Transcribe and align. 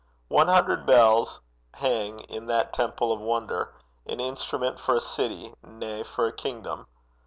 One 0.29 0.47
hundred 0.47 0.87
bells 0.87 1.41
hang 1.75 2.21
in 2.21 2.47
that 2.47 2.73
tower 2.73 2.91
of 3.01 3.19
wonder, 3.19 3.75
an 4.07 4.19
instrument 4.19 4.79
for 4.79 4.95
a 4.95 4.99
city, 4.99 5.53
nay, 5.61 6.01
for 6.01 6.25
a 6.25 6.33
kingdom. 6.33 6.87